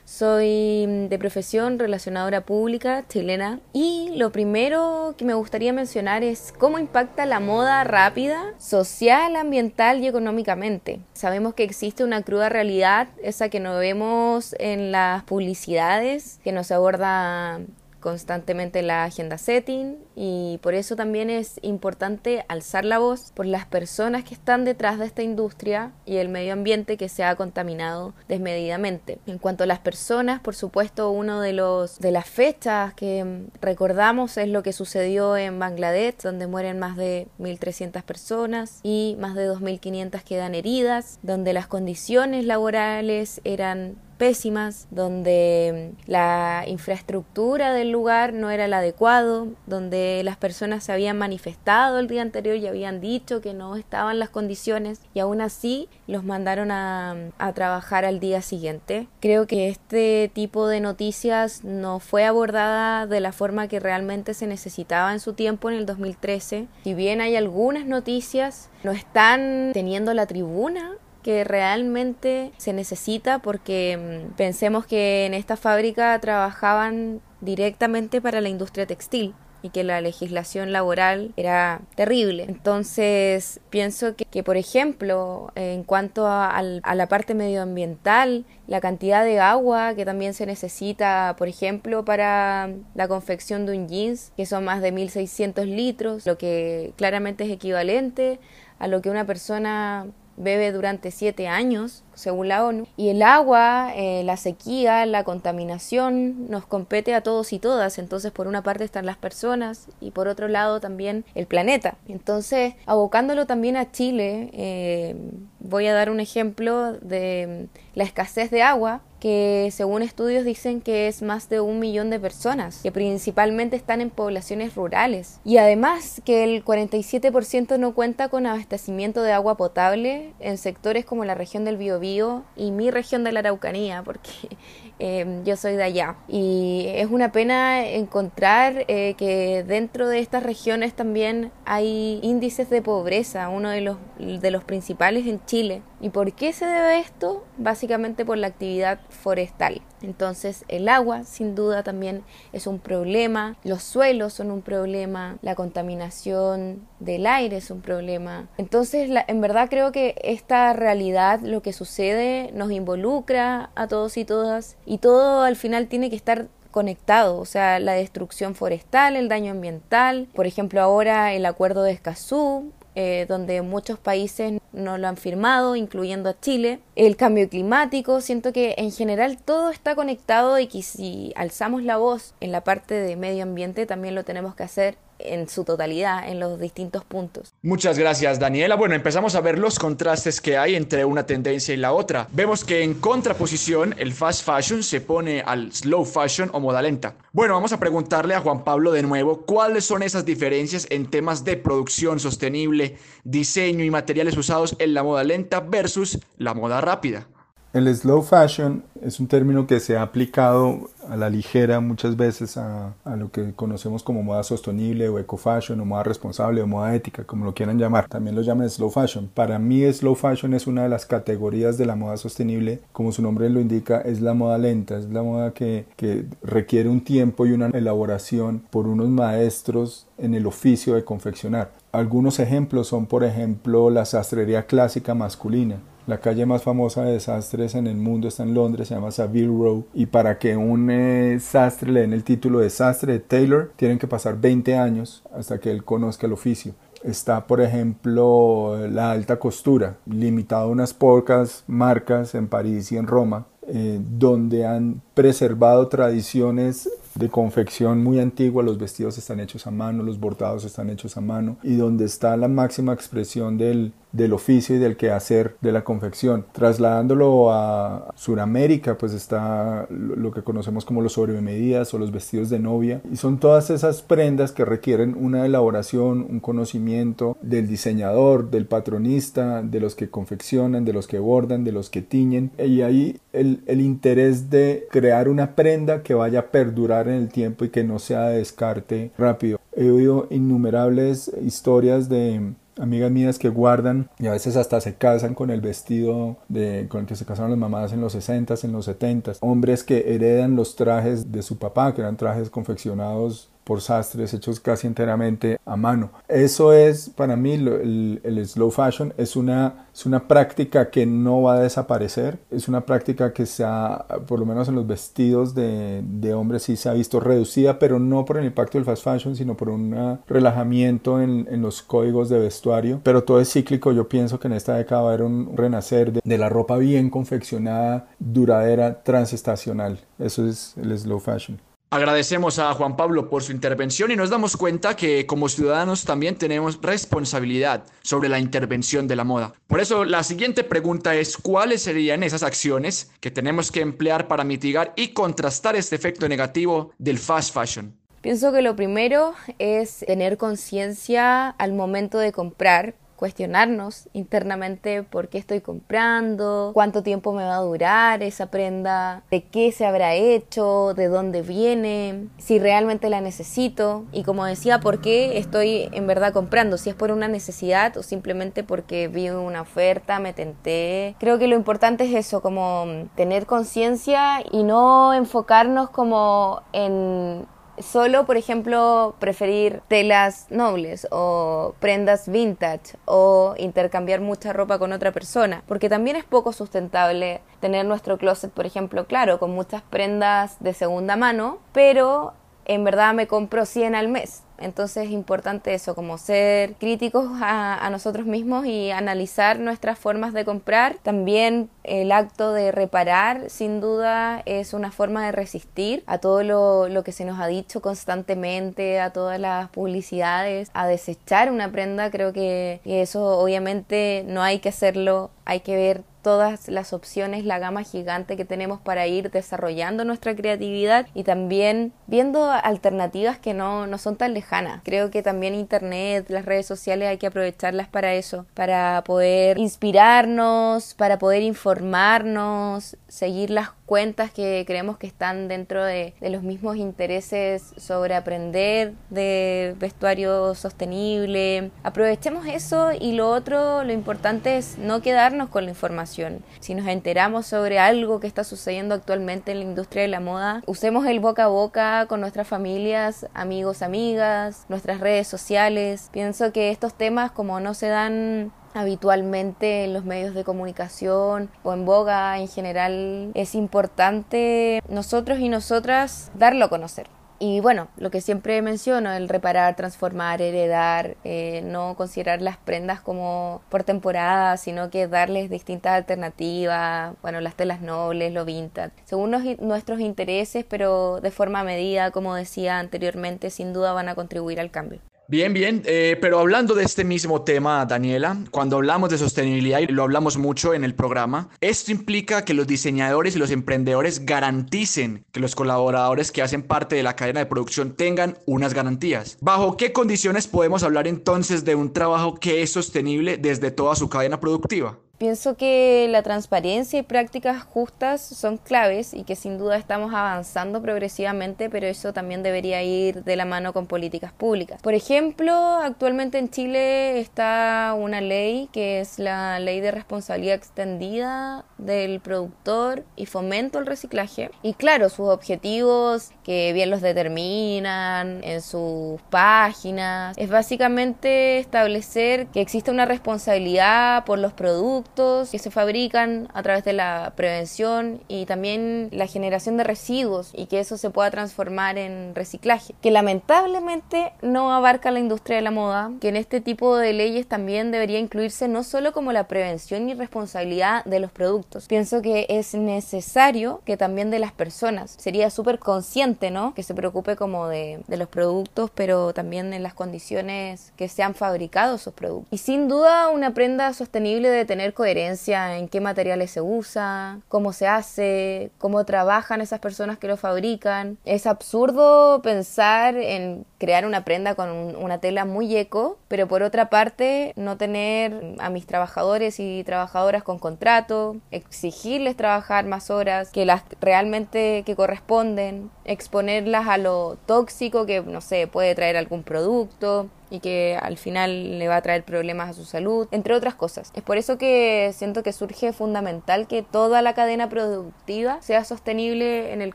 soy 0.05 1.07
de 1.09 1.17
profesión 1.21 1.79
relacionadora 1.79 2.41
pública 2.41 3.05
chilena 3.09 3.61
y 3.73 4.11
lo 4.17 4.33
primero 4.33 5.15
que 5.17 5.25
me 5.25 5.35
gustaría 5.35 5.73
mencionar 5.73 6.25
es 6.25 6.53
cómo 6.59 6.81
impacta 6.81 7.27
la 7.27 7.39
moda 7.39 7.85
rápida, 7.85 8.55
social, 8.59 9.37
ambiental 9.37 10.03
y 10.03 10.09
económicamente. 10.09 10.99
Sabemos 11.13 11.55
que 11.55 11.63
existe 11.63 12.03
una 12.03 12.23
cruda 12.23 12.49
realidad, 12.49 13.09
esa 13.23 13.51
que 13.51 13.61
no 13.61 13.77
vemos 13.77 14.57
en 14.59 14.91
las 14.91 15.23
publicidades, 15.25 16.41
que 16.43 16.51
nos 16.51 16.73
aborda 16.73 17.61
constantemente 18.01 18.83
la 18.83 19.05
agenda 19.05 19.39
setting 19.39 19.97
y 20.15 20.59
por 20.63 20.75
eso 20.75 20.97
también 20.97 21.31
es 21.31 21.59
importante 21.63 22.45
alzar 22.49 22.85
la 22.85 22.99
voz 22.99 23.33
por 23.35 23.47
las 23.47 23.67
personas 23.67 24.25
que 24.25 24.35
están 24.35 24.65
detrás 24.65 24.99
de 24.99 25.07
esta 25.07 25.23
industria 25.23 25.93
y 26.07 26.17
el 26.17 26.29
medio 26.29 26.53
ambiente 26.53 26.97
que 26.97 27.09
se 27.09 27.25
ha 27.25 27.37
contaminado 27.37 28.15
desmedidamente. 28.29 29.19
En 29.27 29.39
cuanto 29.39 29.65
a 29.65 29.67
las 29.67 29.81
personas, 29.81 30.41
por 30.41 30.55
supuesto, 30.55 31.11
uno 31.11 31.41
de 31.41 31.53
los 31.53 31.99
de 31.99 32.13
las 32.13 32.29
fechas 32.29 32.95
que 32.95 33.47
recordamos 33.61 34.37
es 34.37 34.49
lo 34.49 34.63
que 34.63 34.73
sucedió 34.73 35.37
en 35.37 35.59
Bangladesh, 35.59 36.19
donde 36.23 36.47
mueren 36.47 36.79
más 36.79 36.97
de 36.97 37.29
1300 37.39 38.03
personas 38.03 38.81
y 38.83 39.17
más 39.19 39.35
de 39.35 39.45
2500 39.45 40.23
quedan 40.23 40.55
heridas, 40.55 41.19
donde 41.23 41.53
las 41.53 41.67
condiciones 41.67 42.45
laborales 42.45 43.41
eran 43.45 43.97
pésimas, 44.19 44.87
donde 44.91 45.95
mm, 45.97 46.11
la 46.11 46.65
infraestructura 46.67 47.73
del 47.73 47.91
lugar 47.91 48.33
no 48.35 48.51
era 48.51 48.67
el 48.67 48.75
adecuado, 48.75 49.49
donde 49.67 50.23
las 50.25 50.37
personas 50.37 50.85
se 50.85 50.93
habían 50.93 51.17
manifestado 51.17 51.99
el 51.99 52.09
día 52.09 52.23
anterior 52.23 52.57
y 52.57 52.67
habían 52.67 53.01
dicho 53.01 53.41
que 53.41 53.55
no 53.55 53.77
estaban 53.77 54.19
las 54.19 54.29
condiciones 54.29 55.01
y 55.15 55.21
aún 55.21 55.41
así 55.41 55.89
los 56.07 56.25
mandaron 56.25 56.71
a, 56.71 57.17
a 57.39 57.53
trabajar 57.53 58.05
al 58.05 58.21
día 58.21 58.43
siguiente. 58.43 59.09
Creo 59.21 59.47
que 59.47 59.69
este 59.69 60.31
tipo 60.35 60.69
de 60.69 60.81
noticias 60.81 61.65
no 61.65 62.01
fue 62.01 62.25
abordada 62.25 63.07
de 63.07 63.21
la 63.21 63.33
forma 63.33 63.69
que 63.69 63.81
realmente 63.81 64.35
se 64.35 64.47
necesitaba 64.47 65.13
en 65.13 65.21
su 65.21 65.33
tiempo 65.33 65.71
en 65.71 65.77
el 65.77 65.87
2013. 65.87 66.67
Si 66.85 66.95
bien 66.95 67.21
hay 67.21 67.37
algunas 67.37 67.87
noticias, 67.87 68.69
no 68.83 68.93
están 68.93 69.71
teniendo 69.73 70.13
la 70.15 70.27
tribuna 70.27 70.97
que 71.29 71.45
realmente 71.45 72.53
se 72.57 72.73
necesita 72.73 73.41
porque 73.41 73.99
mm, 74.31 74.37
pensemos 74.37 74.87
que 74.87 75.27
en 75.27 75.35
esta 75.35 75.59
fábrica 75.59 76.19
trabajaban 76.21 77.21
directamente 77.43 78.23
para 78.23 78.41
la 78.41 78.49
industria 78.49 78.87
textil 78.87 79.35
y 79.61 79.69
que 79.69 79.85
la 79.85 80.01
legislación 80.01 80.73
laboral 80.73 81.35
era 81.37 81.83
terrible. 81.97 82.47
Entonces, 82.49 83.61
pienso 83.69 84.15
que, 84.17 84.43
por 84.43 84.57
ejemplo, 84.57 85.53
en 85.55 85.85
cuanto 85.85 86.27
a, 86.27 86.63
la 86.63 87.09
parte 87.09 87.35
medioambiental, 87.35 88.47
la 88.67 88.81
cantidad 88.81 89.23
de 89.23 89.39
agua 89.39 89.93
que 89.95 90.07
también 90.07 90.33
se 90.33 90.47
necesita, 90.47 91.35
por 91.37 91.49
ejemplo, 91.49 92.07
para 92.07 92.71
la 92.95 93.07
confección 93.07 93.67
de 93.67 93.77
un 93.77 93.87
jeans, 93.87 94.33
que 94.35 94.47
son 94.47 94.65
más 94.65 94.81
de 94.81 94.95
1.600 94.95 95.67
litros, 95.67 96.25
lo 96.25 96.39
que 96.39 96.95
claramente 96.97 97.45
es 97.45 97.51
equivalente 97.51 98.41
a 98.79 98.89
lo 98.89 99.03
que 99.03 99.11
una 99.11 99.27
persona 99.27 100.07
bebe 100.39 100.73
durante 100.73 101.11
siete 101.11 101.49
años, 101.49 102.05
según 102.15 102.49
la 102.49 102.65
ONU. 102.65 102.87
Y 102.97 103.09
el 103.11 103.23
agua, 103.23 103.93
eh, 103.95 104.23
la 104.25 104.37
sequía, 104.37 105.05
la 105.07 105.25
contaminación 105.25 106.49
nos 106.49 106.67
compete 106.67 107.15
a 107.15 107.23
todos 107.23 107.53
y 107.53 107.59
todas. 107.59 107.99
Entonces, 107.99 108.33
por 108.33 108.47
una 108.47 108.63
parte 108.63 108.85
están 108.85 109.07
las 109.07 109.17
personas 109.17 109.89
y 110.01 110.13
por 110.13 110.29
otro 110.29 110.49
lado 110.49 110.81
también 110.81 111.25
el 111.35 111.47
planeta. 111.47 111.97
Entonces, 112.09 112.75
abocándolo 112.87 113.47
también 113.47 113.77
a 113.77 113.91
Chile, 113.93 114.51
eh, 114.53 115.17
voy 115.61 115.87
a 115.87 115.95
dar 115.95 116.11
un 116.11 116.21
ejemplo 116.21 116.93
de 116.93 117.69
la 117.95 118.05
escasez 118.05 118.51
de 118.51 118.63
agua 118.63 119.03
que 119.21 119.71
según 119.73 120.03
estudios 120.03 120.45
dicen 120.45 120.81
que 120.81 121.09
es 121.09 121.23
más 121.23 121.49
de 121.49 121.61
un 121.61 121.79
millón 121.79 122.11
de 122.11 122.21
personas, 122.21 122.81
que 122.83 122.93
principalmente 122.93 123.77
están 123.77 124.01
en 124.01 124.11
poblaciones 124.11 124.75
rurales. 124.75 125.41
Y 125.45 125.57
además 125.57 126.23
que 126.25 126.45
el 126.45 126.65
47% 126.65 127.79
no 127.79 127.95
cuenta 127.95 128.29
con 128.29 128.47
abastecimiento 128.47 129.23
de 129.23 129.33
agua 129.33 129.57
potable 129.57 130.33
en 130.39 130.57
sectores 130.59 131.05
como 131.05 131.25
la 131.25 131.35
región 131.35 131.65
del 131.65 131.77
Biobío 131.77 132.45
y 132.57 132.71
mi 132.71 132.91
región 132.91 133.25
de 133.25 133.33
la 133.33 133.41
Araucanía, 133.41 134.03
porque 134.05 134.31
eh, 134.99 135.41
yo 135.45 135.57
soy 135.57 135.75
de 135.75 135.83
allá. 135.83 136.17
Y 136.29 136.87
es 136.89 137.11
una 137.11 137.33
pena 137.33 137.87
encontrar 137.87 138.85
eh, 138.89 139.15
que 139.19 139.65
dentro 139.65 140.09
de 140.09 140.21
estas 140.21 140.43
regiones 140.43 140.95
también 140.95 141.51
hay 141.65 142.21
índices 142.23 142.71
de 142.71 142.83
pobreza, 142.83 143.49
uno 143.49 143.71
de 143.71 143.81
los, 143.81 143.97
de 144.19 144.51
los 144.51 144.63
principales 144.63 145.27
en 145.27 145.41
Chile. 145.49 145.81
¿Y 146.03 146.11
por 146.11 146.35
qué 146.35 146.53
se 146.53 146.67
debe 146.67 147.01
esto? 147.01 147.43
Básicamente 147.57 148.27
por 148.27 148.37
la 148.37 148.49
actividad 148.49 149.01
forestal. 149.09 149.81
Entonces 150.03 150.67
el 150.69 150.91
agua 150.91 151.25
sin 151.25 151.55
duda 151.55 151.83
también 151.83 152.23
es 152.53 152.67
un 152.67 152.79
problema, 152.79 153.57
los 153.65 153.83
suelos 153.83 154.35
son 154.35 154.51
un 154.51 154.61
problema, 154.61 155.39
la 155.41 155.55
contaminación 155.55 156.87
del 157.01 157.27
aire 157.27 157.57
es 157.57 157.71
un 157.71 157.81
problema. 157.81 158.47
Entonces 158.59 159.11
en 159.27 159.41
verdad 159.41 159.71
creo 159.71 159.91
que 159.91 160.15
esta 160.23 160.75
realidad, 160.75 161.41
lo 161.41 161.63
que 161.63 161.73
sucede, 161.73 162.53
nos 162.53 162.71
involucra 162.71 163.71
a 163.75 163.89
todos 163.89 164.19
y 164.19 164.27
todas 164.27 164.77
y 164.85 164.99
todo 164.99 165.43
al 165.43 165.57
final 165.57 165.89
tiene 165.89 166.11
que 166.11 166.17
estar 166.17 166.49
conectado, 166.71 167.39
o 167.39 167.47
sea, 167.47 167.81
la 167.81 167.93
destrucción 167.93 168.55
forestal, 168.55 169.17
el 169.17 169.29
daño 169.29 169.53
ambiental, 169.53 170.29
por 170.35 170.47
ejemplo 170.47 170.83
ahora 170.83 171.33
el 171.33 171.47
acuerdo 171.47 171.83
de 171.83 171.93
Escazú, 171.93 172.71
eh, 172.95 173.27
donde 173.29 173.63
muchos 173.63 173.99
países 173.99 174.61
no 174.73 174.99
lo 174.99 175.09
han 175.09 175.17
firmado, 175.17 175.77
incluyendo 175.77 176.29
a 176.31 176.41
Chile. 176.41 176.81
El 176.97 177.17
cambio 177.17 177.49
climático, 177.49 178.21
siento 178.21 178.53
que 178.53 178.75
en 178.79 178.93
general 178.93 179.39
todo 179.43 179.71
está 179.71 179.95
conectado 179.95 180.59
y 180.59 180.67
que 180.67 180.83
si 180.83 181.33
alzamos 181.37 181.83
la 181.83 181.97
voz 181.97 182.35
en 182.41 182.53
la 182.53 182.65
parte 182.65 182.95
de 182.95 183.17
medio 183.17 183.43
ambiente 183.43 183.87
también 183.87 184.15
lo 184.15 184.25
tenemos 184.25 184.55
que 184.55 184.63
hacer 184.63 185.08
en 185.19 185.49
su 185.49 185.65
totalidad, 185.65 186.29
en 186.29 186.41
los 186.41 186.59
distintos 186.61 187.05
puntos. 187.05 187.53
Muchas 187.63 187.99
gracias, 187.99 188.39
Daniela. 188.39 188.77
Bueno, 188.77 188.95
empezamos 188.95 189.35
a 189.35 189.41
ver 189.41 189.59
los 189.59 189.79
contrastes 189.79 190.41
que 190.41 190.57
hay 190.57 190.75
entre 190.75 191.05
una 191.05 191.27
tendencia 191.27 191.75
y 191.75 191.77
la 191.77 191.93
otra. 191.93 192.29
Vemos 192.33 192.65
que 192.65 192.83
en 192.83 192.95
contraposición 192.95 193.95
el 193.99 194.13
fast 194.13 194.45
fashion 194.45 194.83
se 194.83 195.01
pone 195.01 195.41
al 195.41 195.73
slow 195.73 196.05
fashion 196.05 196.51
o 196.53 196.61
moda 196.61 196.83
lenta. 196.83 197.15
Bueno, 197.33 197.55
vamos 197.55 197.73
a 197.73 197.81
preguntarle 197.81 198.35
a 198.35 198.41
Juan 198.41 198.65
Pablo 198.65 198.93
de 198.93 199.03
nuevo 199.03 199.43
cuáles 199.47 199.85
son 199.85 200.03
esas 200.03 200.25
diferencias 200.25 200.87
en 200.91 201.07
temas 201.11 201.45
de 201.45 201.57
producción 201.57 202.21
sostenible, 202.21 202.97
diseño 203.25 203.85
y 203.85 203.91
materiales 203.91 204.37
usados 204.37 204.77
en 204.79 204.95
la 204.95 205.03
moda 205.03 205.25
lenta 205.25 205.61
versus 205.61 206.19
la 206.37 206.55
moda 206.55 206.81
rápida. 206.81 207.27
El 207.75 207.95
slow 207.95 208.23
fashion 208.23 208.83
es 209.03 209.21
un 209.21 209.27
término 209.27 209.67
que 209.67 209.79
se 209.79 209.99
ha 209.99 210.03
aplicado 210.03 210.89
a 211.07 211.17
la 211.19 211.29
ligera 211.29 211.81
muchas 211.81 212.17
veces 212.17 212.57
a, 212.57 212.95
lo 213.19 213.31
que 213.31 213.53
conocemos 213.53 214.03
como 214.03 214.23
moda 214.23 214.43
sostenible 214.43 215.07
o 215.11 215.19
eco 215.19 215.37
fashion 215.37 215.79
o 215.79 215.85
moda 215.85 216.03
responsable 216.03 216.63
o 216.63 216.67
moda 216.67 216.95
ética, 216.95 217.25
como 217.25 217.45
lo 217.45 217.53
quieran 217.53 217.79
llamar. 217.79 218.09
También 218.09 218.35
lo 218.35 218.41
llaman 218.41 218.71
slow 218.71 218.89
fashion. 218.89 219.29
Para 219.35 219.59
mí 219.59 219.85
slow 219.93 220.15
fashion 220.15 220.55
es 220.55 220.67
una 220.67 220.85
de 220.85 220.89
las 220.89 221.05
categorías 221.05 221.77
de 221.77 221.85
la 221.85 221.95
moda 221.95 222.17
sostenible. 222.17 222.81
Como 222.93 223.13
su 223.13 223.21
nombre 223.21 223.51
lo 223.51 223.61
indica, 223.61 224.01
es 224.01 224.23
la 224.23 224.33
moda 224.33 224.57
lenta, 224.57 224.97
es 224.97 225.11
la 225.11 225.23
moda 225.23 225.53
que, 225.53 225.85
que 225.97 226.25
requiere 226.43 226.89
un 226.89 227.03
tiempo 227.03 227.45
y 227.45 227.53
una 227.53 227.67
elaboración 227.67 228.63
por 228.71 228.87
unos 228.87 229.11
maestros 229.11 230.07
en 230.17 230.33
el 230.33 230.47
oficio 230.47 230.95
de 230.95 231.05
confeccionar. 231.05 231.73
Algunos 231.93 232.39
ejemplos 232.39 232.87
son, 232.87 233.05
por 233.05 233.25
ejemplo, 233.25 233.91
la 233.91 234.07
sastrería 234.07 234.65
clásica 234.65 235.15
masculina 235.15 235.77
la 236.09 236.21
calle 236.21 236.47
más 236.47 236.63
famosa 236.63 237.05
de 237.05 237.21
sastres 237.21 237.75
en 237.75 237.87
el 237.87 237.99
mundo 237.99 238.29
está 238.29 238.43
en 238.43 238.55
Londres, 238.55 238.89
se 238.89 238.95
llama 238.95 239.11
Savile 239.11 239.49
Row. 239.49 239.85
Y 239.93 240.07
para 240.07 240.39
que 240.39 240.57
un 240.57 240.91
eh, 240.91 241.39
sastre 241.39 241.93
le 241.93 242.01
den 242.01 242.15
el 242.15 242.25
título 242.25 242.61
de 242.61 242.71
sastre 242.71 243.13
de 243.13 243.19
Taylor, 243.21 243.73
tienen 243.77 243.99
que 243.99 244.07
pasar 244.07 244.41
20 244.41 244.75
años 244.75 245.23
hasta 245.35 245.61
que 245.61 245.71
él 245.71 245.85
conozca 245.85 246.27
el 246.27 246.33
oficio. 246.33 246.73
Está, 247.05 247.47
por 247.47 247.61
ejemplo, 247.61 248.89
la 248.91 249.11
alta 249.11 249.39
costura, 249.39 249.99
limitado 250.07 250.65
a 250.65 250.73
unas 250.73 250.95
pocas 250.95 251.65
marcas 251.67 252.35
en 252.35 252.49
París 252.49 252.91
y 252.91 252.97
en 252.97 253.07
Roma, 253.07 253.47
eh, 253.71 254.01
donde 254.03 254.65
han 254.65 255.03
preservado 255.13 255.89
tradiciones 255.89 256.89
de 257.15 257.29
confección 257.29 258.03
muy 258.03 258.19
antigua, 258.19 258.63
los 258.63 258.79
vestidos 258.79 259.19
están 259.19 259.41
hechos 259.41 259.67
a 259.67 259.71
mano, 259.71 260.03
los 260.03 260.19
bordados 260.19 260.65
están 260.65 260.89
hechos 260.89 261.19
a 261.19 261.21
mano 261.21 261.59
y 261.63 261.77
donde 261.77 262.07
está 262.07 262.35
la 262.39 262.49
máxima 262.49 262.95
expresión 262.95 263.59
del, 263.59 263.93
del 264.19 264.35
oficio 264.35 264.77
y 264.77 264.79
del 264.79 264.97
quehacer 264.97 265.57
de 265.63 265.73
la 265.73 265.85
confección. 265.85 266.45
Trasladándolo 266.53 267.51
a 267.51 268.13
Sudamérica, 268.17 268.99
pues 268.99 269.15
está 269.15 269.87
lo 269.89 270.33
que 270.33 270.43
conocemos 270.43 270.85
como 270.85 271.01
los 271.01 271.15
sobremedidas 271.15 271.95
o 271.95 271.99
los 271.99 272.13
vestidos 272.13 272.51
de 272.51 272.59
novia 272.59 273.01
y 273.11 273.17
son 273.17 273.39
todas 273.39 273.71
esas 273.71 274.03
prendas 274.03 274.53
que 274.53 274.65
requieren 274.65 275.17
una 275.19 275.47
elaboración, 275.47 276.27
un 276.29 276.41
conocimiento 276.41 277.39
del 277.41 277.67
diseñador, 277.67 278.51
del 278.51 278.67
patronista, 278.67 279.63
de 279.63 279.81
los 279.81 279.95
que 279.95 280.11
confeccionan, 280.11 280.85
de 280.85 280.93
los 280.93 281.07
que 281.07 281.19
bordan, 281.19 281.65
de 281.65 281.73
los 281.73 281.89
que 281.89 282.03
tiñen 282.03 282.51
y 282.59 282.83
ahí 282.83 283.19
el, 283.33 283.63
el 283.67 283.81
interés 283.81 284.51
de 284.51 284.87
crear 284.91 285.29
una 285.29 285.55
prenda 285.55 286.03
que 286.03 286.15
vaya 286.15 286.41
a 286.41 286.47
perdurar 286.47 287.09
en 287.09 287.15
el 287.15 287.29
tiempo 287.29 287.65
y 287.65 287.71
que 287.71 287.85
no 287.85 287.99
sea 287.99 288.29
de 288.29 288.39
descarte 288.39 289.13
rápido. 289.17 289.59
He 289.77 289.91
oído 289.91 290.27
innumerables 290.31 291.31
historias 291.41 292.09
de 292.09 292.55
amigas 292.79 293.11
mías 293.11 293.39
que 293.39 293.49
guardan 293.49 294.11
y 294.19 294.27
a 294.27 294.33
veces 294.33 294.57
hasta 294.57 294.81
se 294.81 294.95
casan 294.95 295.35
con 295.35 295.51
el 295.51 295.61
vestido 295.61 296.37
de, 296.49 296.87
con 296.89 297.03
el 297.03 297.07
que 297.07 297.17
se 297.17 297.25
casaron 297.25 297.51
las 297.51 297.59
mamás 297.59 297.93
en 297.93 298.01
los 298.01 298.15
60s, 298.15 298.65
en 298.65 298.73
los 298.73 298.89
70s. 298.89 299.39
Hombres 299.41 299.85
que 299.85 300.15
heredan 300.15 300.57
los 300.57 300.77
trajes 300.77 301.33
de 301.33 301.43
su 301.43 301.59
papá, 301.59 301.95
que 301.95 302.01
eran 302.01 302.17
trajes 302.17 302.51
confeccionados 302.51 303.51
por 303.69 303.83
sastres 303.83 304.33
hechos 304.33 304.61
casi 304.61 304.87
enteramente 304.87 305.61
a 305.67 305.77
mano. 305.77 306.11
Eso 306.27 306.73
es 306.73 307.11
para 307.11 307.37
mí 307.37 307.53
el, 307.53 308.47
slow 308.47 308.71
fashion, 308.71 309.13
es 309.19 309.37
una, 309.37 309.89
es 309.93 310.07
una 310.07 310.27
práctica 310.27 310.89
que 310.89 311.05
no 311.05 311.43
va 311.43 311.57
a 311.57 311.61
desaparecer, 311.61 312.39
es 312.51 312.67
una 312.67 312.87
práctica 312.87 313.35
que 313.35 313.45
se 313.45 313.65
ha, 313.65 314.07
por 314.27 314.39
lo 314.39 314.47
menos 314.47 314.69
en 314.69 314.75
los 314.75 314.87
vestidos 314.87 315.55
de, 315.55 316.01
de 316.03 316.33
hombres 316.33 316.63
sí 316.63 316.77
se 316.77 316.89
ha 316.89 316.95
visto 316.95 317.21
reducida, 317.21 317.79
pero 317.79 317.99
no 317.99 318.25
por 318.25 318.39
el 318.39 318.47
impacto 318.47 318.79
del 318.79 318.87
fast 318.87 319.05
fashion, 319.05 319.37
sino 319.37 319.55
por 319.55 319.69
un 319.69 320.19
relajamiento 320.27 321.21
en, 321.21 321.47
en, 321.51 321.61
los 321.61 321.83
códigos 321.83 322.31
de 322.31 322.39
vestuario. 322.39 323.01
Pero 323.03 323.25
todo 323.25 323.39
es 323.39 323.53
cíclico, 323.53 323.93
yo 323.93 324.09
pienso 324.09 324.41
que 324.41 324.49
en 324.49 324.55
esta 324.55 324.77
década 324.77 325.03
va 325.03 325.11
a 325.11 325.13
haber 325.13 325.27
un 325.27 325.55
renacer 325.55 326.11
de, 326.11 326.21
de 326.25 326.39
la 326.39 326.49
ropa 326.49 326.79
bien 326.79 327.11
confeccionada, 327.11 328.09
duradera, 328.19 329.03
transestacional. 329.03 330.01
Eso 330.19 330.47
es 330.47 330.75
el 330.79 330.99
slow 330.99 331.21
fashion. 331.21 331.68
Agradecemos 331.91 332.59
a 332.59 332.75
Juan 332.75 332.97
Pablo 332.97 333.31
por 333.31 333.43
su 333.43 333.51
intervención 333.51 334.11
y 334.11 334.17
nos 334.17 334.29
damos 334.29 334.59
cuenta 334.59 334.95
que 334.95 335.25
como 335.25 335.49
ciudadanos 335.49 336.05
también 336.05 336.37
tenemos 336.37 336.79
responsabilidad 336.83 337.85
sobre 338.03 338.29
la 338.29 338.39
intervención 338.39 339.09
de 339.09 339.17
la 339.17 339.25
moda. 339.25 339.55
Por 339.67 339.81
eso 339.81 340.05
la 340.05 340.23
siguiente 340.23 340.65
pregunta 340.65 341.15
es 341.15 341.39
cuáles 341.39 341.81
serían 341.81 342.23
esas 342.23 342.43
acciones 342.43 343.11
que 343.21 343.31
tenemos 343.31 343.73
que 343.73 343.81
emplear 343.81 344.29
para 344.29 344.45
mitigar 344.45 344.93
y 344.97 345.15
contrastar 345.15 345.77
este 345.77 345.97
efecto 345.97 346.29
negativo 346.29 346.93
del 346.99 347.19
fast 347.19 347.55
fashion. 347.55 347.97
Pienso 348.21 348.53
que 348.53 348.61
lo 348.61 348.77
primero 348.77 349.33
es 349.59 350.05
tener 350.07 350.37
conciencia 350.37 351.49
al 351.49 351.73
momento 351.73 352.19
de 352.19 352.33
comprar 352.33 352.97
cuestionarnos 353.19 354.09
internamente 354.13 355.03
por 355.03 355.29
qué 355.29 355.39
estoy 355.39 355.61
comprando, 355.61 356.71
cuánto 356.73 357.03
tiempo 357.03 357.33
me 357.33 357.43
va 357.43 357.57
a 357.57 357.63
durar 357.63 358.23
esa 358.23 358.47
prenda, 358.47 359.25
de 359.31 359.43
qué 359.43 359.73
se 359.73 359.85
habrá 359.85 360.15
hecho, 360.15 360.95
de 360.95 361.09
dónde 361.09 361.43
viene, 361.43 362.29
si 362.39 362.61
realmente 362.61 363.11
la 363.11 363.21
necesito 363.21 364.05
y 364.13 364.23
como 364.23 364.45
decía, 364.45 364.79
por 364.79 365.01
qué 365.01 365.39
estoy 365.39 365.89
en 365.93 366.07
verdad 366.07 366.33
comprando, 366.33 366.79
si 366.79 366.91
es 366.91 366.97
por 366.97 367.11
una 367.11 367.27
necesidad 367.27 367.97
o 367.97 368.05
simplemente 368.05 368.63
porque 368.63 369.09
vi 369.09 369.31
una 369.31 369.63
oferta, 369.63 370.21
me 370.21 370.33
tenté. 370.33 371.17
Creo 371.19 371.39
que 371.41 371.49
lo 371.49 371.57
importante 371.57 372.05
es 372.05 372.15
eso, 372.15 372.41
como 372.41 372.87
tener 373.17 373.47
conciencia 373.47 374.45
y 374.53 374.63
no 374.63 375.13
enfocarnos 375.13 375.91
como 375.91 376.63
en 376.73 377.47
solo, 377.81 378.27
por 378.27 378.37
ejemplo, 378.37 379.15
preferir 379.19 379.83
telas 379.89 380.47
nobles 380.51 381.07
o 381.11 381.75
prendas 381.81 382.29
vintage 382.29 382.97
o 383.05 383.55
intercambiar 383.59 384.21
mucha 384.21 384.53
ropa 384.53 384.79
con 384.79 384.93
otra 384.93 385.13
persona, 385.13 385.63
porque 385.67 385.89
también 385.89 386.17
es 386.17 386.25
poco 386.25 386.53
sustentable 386.53 387.41
tener 387.61 387.87
nuestro 387.87 388.19
closet, 388.19 388.51
por 388.51 388.67
ejemplo, 388.67 389.07
claro, 389.07 389.39
con 389.39 389.51
muchas 389.51 389.83
prendas 389.83 390.57
de 390.61 390.75
segunda 390.75 391.17
mano, 391.17 391.59
pero 391.73 392.35
en 392.69 392.85
verdad 392.85 393.15
me 393.15 393.27
compro 393.27 393.67
100 393.67 393.95
al 393.95 394.09
mes. 394.09 394.43
Entonces 394.59 395.07
es 395.07 395.11
importante 395.13 395.73
eso, 395.73 395.95
como 395.95 396.19
ser 396.19 396.75
críticos 396.75 397.29
a, 397.41 397.89
nosotros 397.91 398.27
mismos 398.27 398.67
y 398.67 398.91
analizar 398.91 399.59
nuestras 399.61 399.99
formas 399.99 400.35
de 400.35 400.45
comprar. 400.45 400.97
También 401.03 401.71
el 401.85 402.13
acto 402.13 402.53
de 402.53 402.73
reparar, 402.73 403.51
sin 403.51 403.81
duda, 403.81 404.43
es 404.47 404.75
una 404.75 404.91
forma 404.91 405.25
de 405.25 405.33
resistir 405.33 406.03
a 406.07 406.19
todo 406.19 406.43
lo, 406.43 407.05
que 407.05 407.13
se 407.13 407.25
nos 407.25 407.41
ha 407.41 407.47
dicho 407.47 407.81
constantemente, 407.81 409.01
a 409.01 409.13
todas 409.13 409.39
las 409.41 409.71
publicidades, 409.71 410.71
a 410.75 410.87
desechar 410.87 411.51
una 411.51 411.71
prenda. 411.71 412.11
Creo 412.11 412.33
que 412.33 412.81
eso 412.85 413.39
obviamente 413.39 414.25
no 414.27 414.43
hay 414.43 414.59
que 414.59 414.69
hacerlo, 414.69 415.31
hay 415.45 415.61
que 415.61 415.77
ver 415.77 416.03
todas 416.23 416.69
las 416.69 416.93
opciones, 416.93 417.45
la 417.45 417.59
gama 417.59 417.83
gigante 417.83 418.37
que 418.37 418.45
tenemos 418.45 418.81
para 418.81 419.07
ir 419.07 419.31
desarrollando 419.31 420.05
nuestra 420.05 420.35
creatividad 420.35 421.07
y 421.15 421.25
también 421.25 421.93
viendo 422.07 422.51
alternativas 422.51 423.39
que 423.39 423.55
no, 423.55 423.87
no 423.87 423.99
son 423.99 424.17
tan 424.17 424.35
lejanas. 424.35 424.83
Creo 424.85 425.11
que 425.11 425.23
también 425.23 425.55
Internet, 425.55 426.27
las 426.29 426.45
redes 426.45 426.67
sociales 426.67 427.09
hay 427.09 427.19
que 427.19 427.27
aprovecharlas 427.27 427.89
para 427.89 428.15
eso, 428.15 428.47
para 428.55 429.03
poder 429.05 429.59
inspirarnos, 429.59 430.95
para 430.95 431.19
poder 431.19 431.43
informarnos, 431.43 432.97
seguir 433.09 433.51
las 433.51 433.78
cuentas 433.89 434.31
que 434.31 434.65
creemos 434.67 434.99
que 434.99 435.07
están 435.07 435.49
dentro 435.49 435.83
de, 435.83 436.15
los 436.21 436.43
mismos 436.43 436.77
intereses 436.77 437.73
sobre 437.79 438.15
aprender 438.15 438.93
de 439.09 439.75
vestuario 439.79 440.55
sostenible. 440.55 441.71
Aprovechemos 441.83 442.47
eso 442.47 442.91
y 442.93 443.13
lo 443.13 443.31
otro, 443.31 443.83
lo 443.85 443.93
importante 443.95 444.59
es 444.59 444.77
no 444.77 445.01
quedarnos 445.01 445.49
con 445.49 445.65
la 445.65 445.71
información. 445.71 446.43
Si 446.61 446.75
nos 446.75 446.87
enteramos 446.87 447.47
sobre 447.47 447.79
algo 447.79 448.21
que 448.21 448.27
está 448.27 448.45
sucediendo 448.45 448.95
actualmente 448.95 449.53
en 449.53 449.61
la 449.61 449.65
industria 449.65 450.03
de 450.03 450.09
la 450.09 450.21
moda, 450.21 450.63
usemos 450.67 451.07
el 451.07 451.19
boca 451.21 451.45
a 451.45 451.49
boca 451.49 452.05
con 452.09 452.21
nuestras 452.21 452.47
familias, 452.47 453.27
amigos, 453.33 453.81
amigas, 453.81 454.67
nuestras 454.69 455.01
redes 455.01 455.27
sociales. 455.27 456.11
Pienso 456.13 456.53
que 456.53 456.71
estos 456.71 456.93
temas 456.93 457.31
como 457.31 457.59
no 457.59 457.73
se 457.73 457.89
dan 457.89 458.53
habitualmente 458.75 459.85
en 459.85 459.93
los 459.93 460.05
medios 460.05 460.35
de 460.35 460.45
comunicación 460.45 461.51
o 461.63 461.73
en 461.73 461.85
boga 461.85 462.39
en 462.39 462.49
general, 462.49 463.31
es 463.35 463.55
importante 463.55 464.83
nosotros 464.89 465.39
y 465.39 465.49
nosotras 465.49 466.31
darlo 466.35 466.67
a 466.67 466.69
conocer. 466.69 467.09
Y 467.41 467.61
bueno, 467.61 467.87
lo 467.97 468.11
que 468.11 468.21
siempre 468.21 468.61
menciono, 468.63 469.13
el 469.13 469.29
reparar, 469.29 469.77
transformar, 469.77 470.43
heredar, 470.43 471.17
eh, 471.23 471.63
no 471.65 471.95
considerar 471.97 472.43
las 472.43 472.57
prendas 472.57 473.01
como 473.01 473.63
por 473.69 473.85
temporada, 473.85 474.57
sino 474.57 474.91
que 474.91 475.07
darles 475.07 475.49
distintas 475.49 475.93
alternativas, 475.93 477.15
bueno, 477.23 477.41
las 477.41 477.55
telas 477.55 477.81
nobles, 477.81 478.33
lo 478.33 478.45
vintage, 478.45 478.93
según 479.05 479.37
nuestros 479.61 480.01
intereses, 480.01 480.65
pero 480.69 481.21
de 481.21 481.31
forma 481.31 481.63
medida, 481.63 482.11
como 482.11 482.35
decía 482.35 482.81
anteriormente, 482.81 483.51
sin 483.51 483.73
duda 483.73 483.93
van 483.93 484.09
a 484.09 484.17
contribuir 484.17 484.59
al 484.59 484.73
cambio. 484.73 485.01
Bien, 485.31 485.53
bien, 485.53 485.83
eh, 485.85 486.17
pero 486.23 486.39
hablando 486.39 486.75
de 486.75 486.85
este 486.85 487.05
mismo 487.05 487.43
tema, 487.43 487.85
Daniela, 487.85 488.39
cuando 488.51 488.77
hablamos 488.77 489.11
de 489.11 489.19
sostenibilidad 489.19 489.81
y 489.81 489.87
lo 489.89 490.05
hablamos 490.05 490.39
mucho 490.39 490.73
en 490.73 490.85
el 490.85 490.95
programa, 490.95 491.51
esto 491.61 491.93
implica 491.93 492.47
que 492.47 492.55
los 492.55 492.67
diseñadores 492.67 493.37
y 493.37 493.39
los 493.39 493.51
emprendedores 493.51 494.25
garanticen 494.25 495.27
que 495.31 495.41
los 495.41 495.55
colaboradores 495.55 496.33
que 496.33 496.41
hacen 496.41 496.63
parte 496.63 496.97
de 496.97 497.03
la 497.03 497.15
cadena 497.15 497.41
de 497.41 497.47
producción 497.47 497.95
tengan 497.95 498.39
unas 498.47 498.73
garantías. 498.73 499.37
¿Bajo 499.43 499.77
qué 499.77 499.93
condiciones 499.93 500.47
podemos 500.47 500.83
hablar 500.83 501.07
entonces 501.07 501.63
de 501.67 501.75
un 501.75 501.93
trabajo 501.93 502.37
que 502.37 502.63
es 502.63 502.73
sostenible 502.73 503.37
desde 503.37 503.71
toda 503.71 503.97
su 503.97 504.09
cadena 504.09 504.41
productiva? 504.41 504.99
Pienso 505.19 505.57
que 505.57 506.07
la 506.09 506.23
transparencia 506.23 507.01
y 507.01 507.03
prácticas 507.03 507.65
justas 507.65 508.21
son 508.21 508.57
claves 508.57 509.15
y 509.15 509.25
que 509.25 509.35
sin 509.35 509.59
duda 509.59 509.77
estamos 509.77 510.15
avanzando 510.15 510.81
progresivamente, 510.81 511.69
pero 511.69 511.89
eso 511.89 512.13
también 512.13 512.45
debería 512.45 512.85
ir 512.85 513.25
de 513.25 513.35
la 513.35 513.45
mano 513.45 513.73
con 513.73 513.87
políticas 513.87 514.33
públicas. 514.33 514.81
Por 514.81 514.95
ejemplo, 514.95 515.53
actualmente 515.53 516.39
en 516.39 516.51
Chile 516.51 517.19
está 517.19 517.97
una 517.99 518.21
ley 518.21 518.69
que 518.73 519.01
es 519.01 519.19
la 519.19 519.59
Ley 519.59 519.81
de 519.81 519.91
Responsabilidad 519.91 520.55
Extendida 520.55 521.65
del 521.79 522.21
Productor 522.21 523.05
y 523.17 523.27
Fomento 523.27 523.79
al 523.79 523.87
Reciclaje. 523.87 524.53
Y 524.63 524.75
claro, 524.75 525.09
sus 525.09 525.29
objetivos, 525.31 526.31
que 526.45 526.73
bien 526.73 526.91
los 526.91 527.01
determinan 527.01 528.45
en 528.45 528.63
sus 528.63 529.21
páginas, 529.31 530.39
es 530.39 530.49
básicamente 530.49 531.59
establecer 531.59 532.47
que 532.47 532.61
existe 532.61 532.93
una 532.93 533.05
responsabilidad 533.05 534.25
por 534.25 534.39
los 534.39 534.53
productos 534.53 535.08
que 535.19 535.59
se 535.59 535.71
fabrican 535.71 536.49
a 536.55 536.63
través 536.63 536.85
de 536.85 536.93
la 536.93 537.33
prevención 537.35 538.21
y 538.29 538.47
también 538.47 539.09
la 539.11 539.27
generación 539.27 539.77
de 539.77 539.85
residuos 539.85 540.53
y 540.55 540.67
que 540.67 540.79
eso 540.79 540.97
se 540.97 541.11
pueda 541.11 541.31
transformar 541.31 541.99
en 541.99 542.35
reciclaje, 542.35 542.95
que 543.03 543.11
lamentablemente 543.11 544.33
no 544.43 544.73
abarca 544.73 545.11
la 545.11 545.19
industria 545.19 545.57
de 545.57 545.63
la 545.63 545.71
moda, 545.73 546.13
que 546.21 546.29
en 546.29 546.37
este 546.37 546.61
tipo 546.61 546.97
de 546.97 547.13
leyes 547.13 547.49
también 547.49 547.91
debería 547.91 548.21
incluirse 548.21 548.69
no 548.69 548.85
solo 548.85 549.13
como 549.13 549.33
la 549.33 549.49
prevención 549.49 550.09
y 550.09 550.15
responsabilidad 550.15 551.05
de 551.05 551.19
los 551.19 551.33
productos, 551.33 551.87
pienso 551.89 552.23
que 552.23 552.47
es 552.49 552.75
necesario 552.75 553.81
que 553.85 553.97
también 553.97 554.31
de 554.31 554.39
las 554.39 554.53
personas, 554.53 555.17
sería 555.19 555.51
súper 555.51 555.81
consciente, 555.81 556.51
¿no? 556.51 556.75
Que 556.75 556.83
se 556.83 556.95
preocupe 556.95 557.35
como 557.35 557.67
de, 557.67 558.01
de 558.07 558.17
los 558.17 558.29
productos, 558.29 558.91
pero 558.95 559.33
también 559.33 559.73
en 559.73 559.83
las 559.83 559.95
condiciones 559.95 560.93
que 560.97 561.09
se 561.09 561.23
han 561.23 561.35
fabricado 561.35 561.97
esos 561.97 562.15
productos. 562.15 562.53
Y 562.53 562.59
sin 562.59 562.89
duda 562.89 563.31
una 563.31 563.53
prenda 563.53 563.93
sostenible 563.93 564.49
de 564.49 564.65
tener 564.65 564.95
coherencia 564.99 565.79
en 565.79 565.87
qué 565.87 566.01
materiales 566.01 566.51
se 566.51 566.61
usa, 566.61 567.39
cómo 567.47 567.73
se 567.73 567.87
hace, 567.87 568.73
cómo 568.79 569.05
trabajan 569.05 569.61
esas 569.61 569.79
personas 569.79 570.19
que 570.19 570.27
lo 570.27 570.37
fabrican. 570.37 571.19
Es 571.25 571.47
absurdo 571.47 572.43
pensar 572.43 573.17
en 573.17 573.65
crear 573.79 574.05
una 574.05 574.25
prenda 574.25 574.57
con 574.57 574.69
una 574.69 575.19
tela 575.19 575.45
muy 575.45 575.77
eco, 575.77 576.19
pero 576.27 576.49
por 576.49 576.65
otra 576.65 576.91
parte 576.91 577.53
no 577.55 577.77
tener 577.77 578.57
a 578.59 578.71
mis 578.71 578.87
trabajadores 578.87 579.61
y 579.61 579.85
trabajadoras 579.85 580.43
con 580.43 580.59
contrato, 580.59 581.37
exigirles 581.53 582.37
trabajar 582.37 582.85
más 582.85 583.09
horas 583.09 583.51
que 583.53 583.65
las 583.65 583.85
realmente 584.01 584.83
que 584.85 584.97
corresponden, 584.97 585.93
exponerlas 586.05 586.89
a 586.89 586.99
lo 586.99 587.39
tóxico 587.47 588.05
que 588.05 588.21
no 588.21 588.41
sé, 588.41 588.67
puede 588.67 588.97
traer 588.97 589.17
algún 589.17 589.45
producto, 589.45 590.29
y 590.51 590.61
que 590.61 590.99
al 591.01 591.19
final 591.19 591.79
le 591.79 591.89
va 591.89 591.97
a 591.97 592.03
traer 592.03 592.25
problemas 592.25 592.71
a 592.71 592.73
su 592.73 592.85
salud, 592.85 593.29
entre 593.31 593.55
otras 593.55 593.75
cosas. 593.75 594.13
Es 594.15 594.23
por 594.23 594.37
eso 594.37 594.59
que 594.59 595.13
siento 595.15 595.43
que 595.43 595.53
surge 595.53 595.93
fundamental 595.93 596.67
que 596.67 596.83
toda 596.83 597.23
la 597.23 597.35
cadena 597.35 597.69
productiva 597.69 598.61
sea 598.63 598.85
sostenible 598.85 599.73
en 599.73 599.83
el 599.83 599.95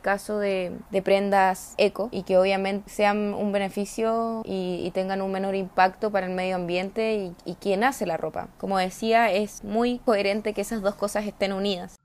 caso 0.00 0.38
de, 0.38 0.72
prendas 1.04 1.74
eco 1.76 2.08
y 2.12 2.22
que 2.22 2.38
obviamente 2.38 2.88
sean 2.90 3.34
un 3.34 3.52
beneficio 3.52 4.42
y, 4.44 4.90
tengan 4.94 5.22
un 5.22 5.32
menor 5.32 5.56
impacto 5.56 6.12
para 6.12 6.26
el 6.26 6.32
medio 6.34 6.54
ambiente 6.54 7.16
y, 7.16 7.34
y 7.44 7.56
quien 7.56 7.82
hace 7.82 8.06
la 8.06 8.16
ropa. 8.16 8.48
Como 8.58 8.78
decía, 8.78 9.32
es 9.32 9.64
muy 9.64 9.98
coherente 9.98 10.52
que 10.52 10.60
esas 10.60 10.82
dos 10.82 10.94
cosas 10.94 11.26
estén 11.26 11.52
unidas. 11.52 11.96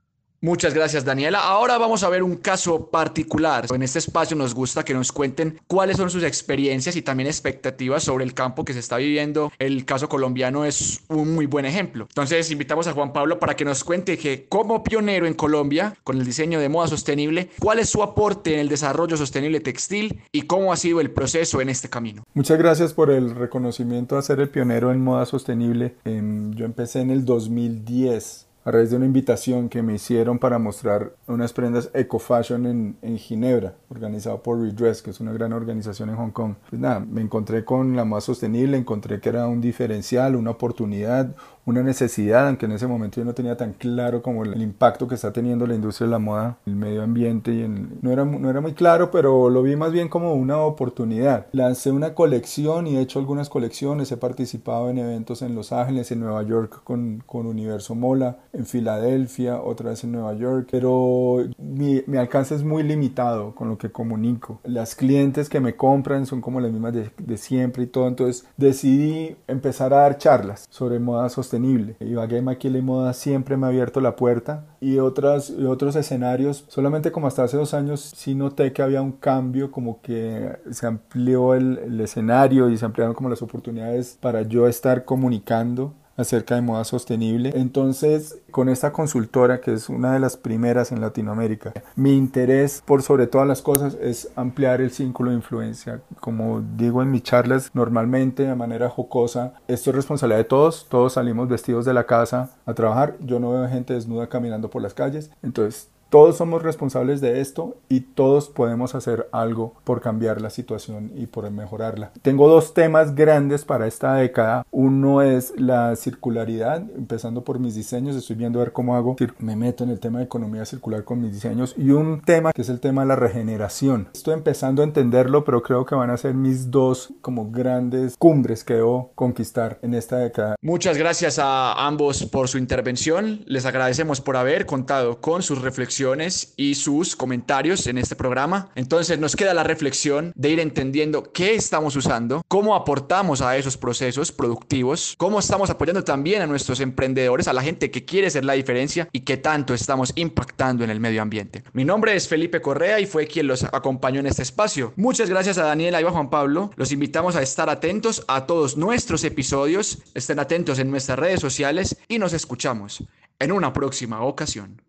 Muchas 0.42 0.72
gracias 0.72 1.04
Daniela. 1.04 1.40
Ahora 1.40 1.76
vamos 1.76 2.02
a 2.02 2.08
ver 2.08 2.22
un 2.22 2.36
caso 2.36 2.86
particular. 2.86 3.66
En 3.74 3.82
este 3.82 3.98
espacio 3.98 4.34
nos 4.34 4.54
gusta 4.54 4.82
que 4.82 4.94
nos 4.94 5.12
cuenten 5.12 5.60
cuáles 5.66 5.98
son 5.98 6.08
sus 6.08 6.24
experiencias 6.24 6.96
y 6.96 7.02
también 7.02 7.26
expectativas 7.26 8.04
sobre 8.04 8.24
el 8.24 8.32
campo 8.32 8.64
que 8.64 8.72
se 8.72 8.78
está 8.78 8.96
viviendo. 8.96 9.52
El 9.58 9.84
caso 9.84 10.08
colombiano 10.08 10.64
es 10.64 11.02
un 11.08 11.34
muy 11.34 11.44
buen 11.44 11.66
ejemplo. 11.66 12.06
Entonces 12.08 12.50
invitamos 12.50 12.86
a 12.86 12.94
Juan 12.94 13.12
Pablo 13.12 13.38
para 13.38 13.54
que 13.54 13.66
nos 13.66 13.84
cuente 13.84 14.16
que 14.16 14.46
como 14.48 14.82
pionero 14.82 15.26
en 15.26 15.34
Colombia 15.34 15.94
con 16.04 16.16
el 16.16 16.24
diseño 16.24 16.58
de 16.58 16.70
moda 16.70 16.88
sostenible, 16.88 17.50
cuál 17.60 17.78
es 17.78 17.90
su 17.90 18.02
aporte 18.02 18.54
en 18.54 18.60
el 18.60 18.70
desarrollo 18.70 19.18
sostenible 19.18 19.60
textil 19.60 20.22
y 20.32 20.42
cómo 20.42 20.72
ha 20.72 20.78
sido 20.78 21.02
el 21.02 21.10
proceso 21.10 21.60
en 21.60 21.68
este 21.68 21.90
camino. 21.90 22.24
Muchas 22.32 22.56
gracias 22.56 22.94
por 22.94 23.10
el 23.10 23.34
reconocimiento 23.34 24.16
a 24.16 24.22
ser 24.22 24.40
el 24.40 24.48
pionero 24.48 24.90
en 24.90 25.04
moda 25.04 25.26
sostenible. 25.26 25.96
Em, 26.06 26.54
yo 26.54 26.64
empecé 26.64 27.02
en 27.02 27.10
el 27.10 27.26
2010 27.26 28.46
a 28.64 28.70
raíz 28.70 28.90
de 28.90 28.96
una 28.96 29.06
invitación 29.06 29.68
que 29.68 29.82
me 29.82 29.94
hicieron 29.94 30.38
para 30.38 30.58
mostrar 30.58 31.14
unas 31.26 31.52
prendas 31.52 31.90
eco 31.94 32.18
fashion 32.18 32.66
en, 32.66 32.96
en, 33.00 33.16
Ginebra, 33.16 33.74
organizado 33.88 34.42
por 34.42 34.60
Redress, 34.60 35.00
que 35.00 35.10
es 35.10 35.20
una 35.20 35.32
gran 35.32 35.52
organización 35.52 36.10
en 36.10 36.16
Hong 36.16 36.30
Kong. 36.30 36.54
Pues 36.68 36.80
nada, 36.80 37.00
me 37.00 37.22
encontré 37.22 37.64
con 37.64 37.96
la 37.96 38.04
más 38.04 38.24
sostenible, 38.24 38.76
encontré 38.76 39.20
que 39.20 39.30
era 39.30 39.46
un 39.46 39.60
diferencial, 39.60 40.36
una 40.36 40.50
oportunidad, 40.50 41.34
una 41.70 41.82
necesidad, 41.82 42.48
aunque 42.48 42.66
en 42.66 42.72
ese 42.72 42.86
momento 42.86 43.20
yo 43.20 43.24
no 43.24 43.34
tenía 43.34 43.56
tan 43.56 43.72
claro 43.72 44.22
como 44.22 44.44
el, 44.44 44.60
impacto 44.60 45.08
que 45.08 45.14
está 45.14 45.32
teniendo 45.32 45.66
la 45.66 45.74
industria 45.74 46.06
de 46.06 46.10
la 46.10 46.18
moda, 46.18 46.58
el 46.66 46.76
medio 46.76 47.02
ambiente 47.02 47.52
y 47.52 47.66
no, 48.02 48.10
era, 48.10 48.24
no 48.24 48.50
era 48.50 48.60
muy 48.60 48.74
claro, 48.74 49.10
pero 49.10 49.48
lo 49.48 49.62
vi 49.62 49.76
más 49.76 49.92
bien 49.92 50.08
como 50.08 50.34
una 50.34 50.58
oportunidad. 50.58 51.46
Lancé 51.52 51.90
una 51.90 52.14
colección 52.14 52.86
y 52.86 52.96
he 52.96 53.00
hecho 53.00 53.18
algunas 53.18 53.48
colecciones, 53.48 54.12
he 54.12 54.16
participado 54.16 54.90
en 54.90 54.98
eventos 54.98 55.42
en 55.42 55.54
Los 55.54 55.72
Ángeles, 55.72 56.10
en 56.12 56.20
Nueva 56.20 56.42
York 56.42 56.82
con, 56.84 57.22
con 57.26 57.46
Universo 57.46 57.94
Mola, 57.94 58.38
en 58.52 58.66
Filadelfia, 58.66 59.60
otra 59.60 59.90
vez 59.90 60.04
en 60.04 60.12
Nueva 60.12 60.34
York, 60.34 60.68
pero 60.70 61.38
mi, 61.58 62.02
mi 62.06 62.18
alcance 62.18 62.54
es 62.54 62.62
muy 62.62 62.82
limitado 62.82 63.54
con 63.54 63.68
lo 63.68 63.78
que 63.78 63.90
comunico. 63.90 64.60
Las 64.64 64.94
clientes 64.94 65.48
que 65.48 65.60
me 65.60 65.76
compran 65.76 66.26
son 66.26 66.40
como 66.40 66.60
las 66.60 66.72
mismas 66.72 66.92
de, 66.92 67.10
de 67.18 67.36
siempre 67.36 67.84
y 67.84 67.86
todo, 67.86 68.08
entonces 68.08 68.46
decidí 68.56 69.36
empezar 69.46 69.94
a 69.94 69.98
dar 69.98 70.18
charlas 70.18 70.66
sobre 70.70 70.98
moda 70.98 71.28
sostenible. 71.28 71.59
Ibagué 72.00 72.42
Maquila 72.42 72.78
y 72.78 72.82
Moda 72.82 73.12
siempre 73.12 73.56
me 73.56 73.66
ha 73.66 73.68
abierto 73.68 74.00
la 74.00 74.16
puerta. 74.16 74.66
Y, 74.80 74.98
otras, 74.98 75.50
y 75.50 75.64
otros 75.64 75.96
escenarios, 75.96 76.64
solamente 76.68 77.12
como 77.12 77.26
hasta 77.26 77.44
hace 77.44 77.56
dos 77.56 77.74
años 77.74 78.00
sí 78.16 78.34
noté 78.34 78.72
que 78.72 78.82
había 78.82 79.02
un 79.02 79.12
cambio, 79.12 79.70
como 79.70 80.00
que 80.00 80.56
se 80.70 80.86
amplió 80.86 81.54
el, 81.54 81.78
el 81.78 82.00
escenario 82.00 82.70
y 82.70 82.76
se 82.76 82.84
ampliaron 82.84 83.14
como 83.14 83.28
las 83.28 83.42
oportunidades 83.42 84.16
para 84.20 84.42
yo 84.42 84.66
estar 84.66 85.04
comunicando 85.04 85.94
acerca 86.20 86.54
de 86.54 86.62
moda 86.62 86.84
sostenible. 86.84 87.52
Entonces, 87.54 88.38
con 88.50 88.68
esta 88.68 88.92
consultora, 88.92 89.60
que 89.60 89.72
es 89.72 89.88
una 89.88 90.12
de 90.12 90.20
las 90.20 90.36
primeras 90.36 90.92
en 90.92 91.00
Latinoamérica, 91.00 91.72
mi 91.96 92.16
interés 92.16 92.82
por 92.84 93.02
sobre 93.02 93.26
todas 93.26 93.46
las 93.46 93.62
cosas 93.62 93.96
es 94.00 94.30
ampliar 94.36 94.80
el 94.80 94.90
círculo 94.90 95.30
de 95.30 95.36
influencia. 95.36 96.00
Como 96.20 96.62
digo 96.76 97.02
en 97.02 97.10
mis 97.10 97.22
charlas, 97.22 97.70
normalmente 97.74 98.44
de 98.44 98.54
manera 98.54 98.88
jocosa, 98.88 99.54
esto 99.68 99.90
es 99.90 99.96
responsabilidad 99.96 100.38
de 100.38 100.44
todos, 100.44 100.86
todos 100.88 101.14
salimos 101.14 101.48
vestidos 101.48 101.84
de 101.84 101.94
la 101.94 102.04
casa 102.04 102.50
a 102.66 102.74
trabajar, 102.74 103.16
yo 103.20 103.40
no 103.40 103.52
veo 103.52 103.68
gente 103.68 103.94
desnuda 103.94 104.28
caminando 104.28 104.70
por 104.70 104.82
las 104.82 104.94
calles, 104.94 105.30
entonces 105.42 105.88
todos 106.10 106.36
somos 106.36 106.62
responsables 106.62 107.20
de 107.20 107.40
esto 107.40 107.76
y 107.88 108.00
todos 108.00 108.48
podemos 108.48 108.94
hacer 108.94 109.28
algo 109.30 109.74
por 109.84 110.00
cambiar 110.00 110.40
la 110.40 110.50
situación 110.50 111.12
y 111.14 111.26
por 111.26 111.48
mejorarla. 111.50 112.10
Tengo 112.22 112.48
dos 112.48 112.74
temas 112.74 113.14
grandes 113.14 113.64
para 113.64 113.86
esta 113.86 114.14
década. 114.14 114.66
Uno 114.72 115.22
es 115.22 115.54
la 115.56 115.94
circularidad, 115.94 116.82
empezando 116.96 117.44
por 117.44 117.60
mis 117.60 117.76
diseños. 117.76 118.16
Estoy 118.16 118.36
viendo 118.36 118.58
a 118.58 118.64
ver 118.64 118.72
cómo 118.72 118.96
hago. 118.96 119.16
Me 119.38 119.54
meto 119.54 119.84
en 119.84 119.90
el 119.90 120.00
tema 120.00 120.18
de 120.18 120.24
economía 120.24 120.64
circular 120.64 121.04
con 121.04 121.20
mis 121.20 121.32
diseños. 121.32 121.74
Y 121.78 121.90
un 121.90 122.20
tema 122.22 122.52
que 122.52 122.62
es 122.62 122.68
el 122.68 122.80
tema 122.80 123.02
de 123.02 123.08
la 123.08 123.16
regeneración. 123.16 124.08
Estoy 124.12 124.34
empezando 124.34 124.82
a 124.82 124.84
entenderlo, 124.84 125.44
pero 125.44 125.62
creo 125.62 125.86
que 125.86 125.94
van 125.94 126.10
a 126.10 126.16
ser 126.16 126.34
mis 126.34 126.70
dos 126.70 127.14
como 127.22 127.50
grandes 127.50 128.16
cumbres 128.18 128.64
que 128.64 128.74
debo 128.74 129.12
conquistar 129.14 129.78
en 129.82 129.94
esta 129.94 130.16
década. 130.16 130.56
Muchas 130.60 130.98
gracias 130.98 131.38
a 131.38 131.86
ambos 131.86 132.24
por 132.24 132.48
su 132.48 132.58
intervención. 132.58 133.42
Les 133.46 133.64
agradecemos 133.64 134.20
por 134.20 134.36
haber 134.36 134.66
contado 134.66 135.20
con 135.20 135.42
sus 135.42 135.62
reflexiones 136.00 136.54
y 136.56 136.74
sus 136.76 137.14
comentarios 137.14 137.86
en 137.86 137.98
este 137.98 138.16
programa. 138.16 138.70
Entonces 138.74 139.18
nos 139.18 139.36
queda 139.36 139.52
la 139.52 139.64
reflexión 139.64 140.32
de 140.34 140.48
ir 140.48 140.58
entendiendo 140.58 141.30
qué 141.32 141.54
estamos 141.54 141.94
usando, 141.94 142.42
cómo 142.48 142.74
aportamos 142.74 143.42
a 143.42 143.58
esos 143.58 143.76
procesos 143.76 144.32
productivos, 144.32 145.14
cómo 145.18 145.38
estamos 145.38 145.68
apoyando 145.68 146.02
también 146.02 146.40
a 146.40 146.46
nuestros 146.46 146.80
emprendedores, 146.80 147.48
a 147.48 147.52
la 147.52 147.62
gente 147.62 147.90
que 147.90 148.06
quiere 148.06 148.30
ser 148.30 148.46
la 148.46 148.54
diferencia 148.54 149.08
y 149.12 149.20
qué 149.20 149.36
tanto 149.36 149.74
estamos 149.74 150.12
impactando 150.14 150.84
en 150.84 150.90
el 150.90 151.00
medio 151.00 151.20
ambiente. 151.20 151.64
Mi 151.74 151.84
nombre 151.84 152.16
es 152.16 152.28
Felipe 152.28 152.62
Correa 152.62 152.98
y 152.98 153.04
fue 153.04 153.26
quien 153.26 153.46
los 153.46 153.64
acompañó 153.64 154.20
en 154.20 154.26
este 154.26 154.42
espacio. 154.42 154.94
Muchas 154.96 155.28
gracias 155.28 155.58
a 155.58 155.64
Daniela 155.64 156.00
y 156.00 156.04
a 156.04 156.10
Juan 156.10 156.30
Pablo. 156.30 156.70
Los 156.76 156.92
invitamos 156.92 157.36
a 157.36 157.42
estar 157.42 157.68
atentos 157.68 158.24
a 158.26 158.46
todos 158.46 158.78
nuestros 158.78 159.22
episodios. 159.24 159.98
Estén 160.14 160.38
atentos 160.38 160.78
en 160.78 160.90
nuestras 160.90 161.18
redes 161.18 161.40
sociales 161.40 161.98
y 162.08 162.18
nos 162.18 162.32
escuchamos 162.32 163.04
en 163.38 163.52
una 163.52 163.72
próxima 163.74 164.22
ocasión. 164.22 164.80